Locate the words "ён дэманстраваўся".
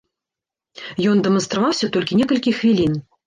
1.09-1.91